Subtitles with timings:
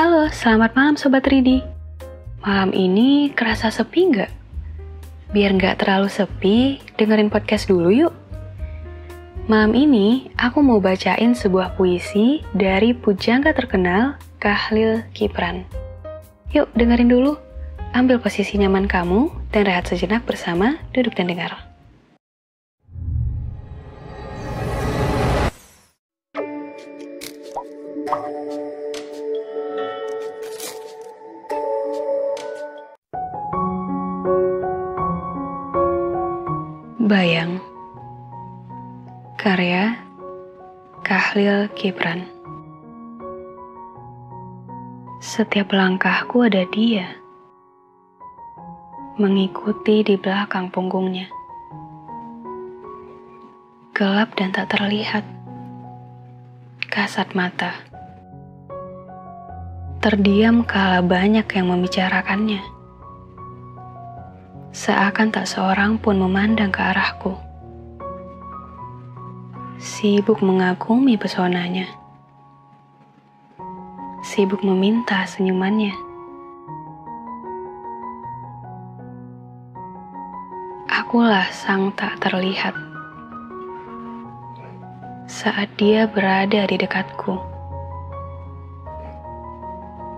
[0.00, 1.60] Halo, selamat malam Sobat Ridi.
[2.40, 4.32] Malam ini kerasa sepi nggak?
[5.28, 8.14] Biar nggak terlalu sepi, dengerin podcast dulu yuk.
[9.44, 15.68] Malam ini, aku mau bacain sebuah puisi dari pujangga terkenal Kahlil Kipran.
[16.56, 17.36] Yuk, dengerin dulu.
[17.92, 21.68] Ambil posisi nyaman kamu dan rehat sejenak bersama duduk dan dengar.
[37.10, 37.58] Bayang.
[39.34, 39.98] Karya
[41.02, 42.22] Kahlil Kipran
[45.18, 47.18] Setiap langkahku ada dia.
[49.18, 51.26] Mengikuti di belakang punggungnya.
[53.90, 55.26] Gelap dan tak terlihat.
[56.86, 57.74] Kasat mata.
[59.98, 62.79] Terdiam kala banyak yang membicarakannya
[64.90, 67.38] seakan tak seorang pun memandang ke arahku.
[69.78, 71.86] Sibuk mengagumi pesonanya.
[74.26, 75.94] Sibuk meminta senyumannya.
[80.90, 82.74] Akulah sang tak terlihat.
[85.30, 87.38] Saat dia berada di dekatku.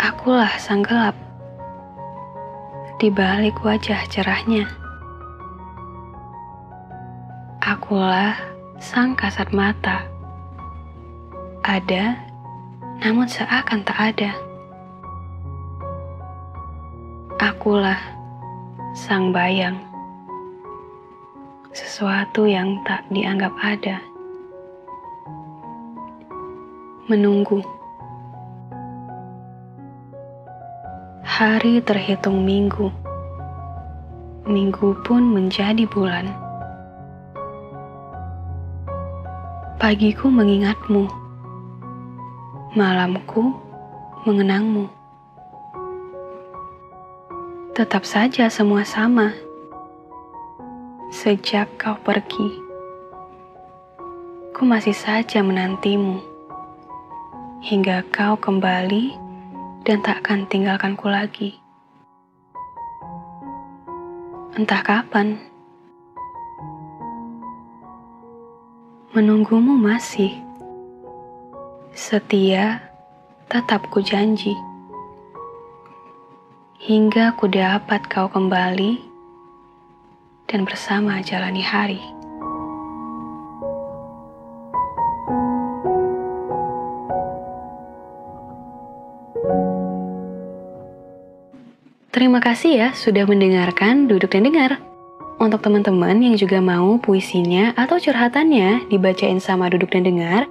[0.00, 1.23] Akulah sang gelap
[3.02, 4.70] di balik wajah cerahnya.
[7.58, 8.38] Akulah
[8.78, 10.06] sang kasat mata.
[11.64, 12.14] Ada,
[13.02, 14.30] namun seakan tak ada.
[17.40, 17.98] Akulah
[18.94, 19.80] sang bayang.
[21.74, 23.98] Sesuatu yang tak dianggap ada.
[27.10, 27.83] Menunggu.
[31.34, 32.94] Hari terhitung minggu,
[34.46, 36.30] minggu pun menjadi bulan.
[39.82, 41.10] Pagiku mengingatmu,
[42.78, 43.50] malamku
[44.22, 44.86] mengenangmu.
[47.74, 49.34] Tetap saja semua sama.
[51.10, 52.62] Sejak kau pergi,
[54.54, 56.22] ku masih saja menantimu
[57.58, 59.23] hingga kau kembali
[59.84, 61.60] dan tak akan tinggalkanku lagi.
[64.56, 65.36] Entah kapan,
[69.12, 70.40] menunggumu masih
[71.92, 72.80] setia,
[73.52, 74.56] tetap ku janji
[76.84, 79.00] hingga ku dapat kau kembali
[80.48, 82.14] dan bersama jalani hari.
[92.24, 94.80] Terima kasih ya sudah mendengarkan Duduk dan Dengar.
[95.36, 100.48] Untuk teman-teman yang juga mau puisinya atau curhatannya dibacain sama Duduk dan Dengar,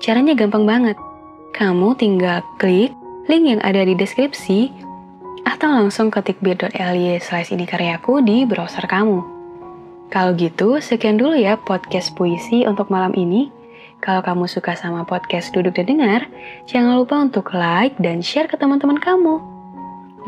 [0.00, 0.96] caranya gampang banget.
[1.52, 2.96] Kamu tinggal klik
[3.28, 4.72] link yang ada di deskripsi
[5.44, 9.20] atau langsung ketik bit.ly slash ini karyaku di browser kamu.
[10.08, 13.52] Kalau gitu, sekian dulu ya podcast puisi untuk malam ini.
[14.00, 16.32] Kalau kamu suka sama podcast Duduk dan Dengar,
[16.64, 19.59] jangan lupa untuk like dan share ke teman-teman kamu.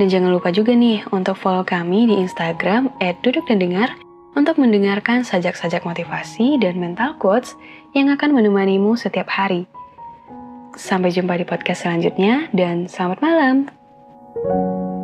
[0.00, 2.88] Dan jangan lupa juga nih untuk follow kami di Instagram
[3.20, 3.92] @dudukdandengar
[4.32, 7.52] untuk mendengarkan sajak-sajak motivasi dan mental quotes
[7.92, 9.68] yang akan menemanimu setiap hari.
[10.72, 13.56] Sampai jumpa di podcast selanjutnya dan selamat malam.
[14.32, 15.01] thank you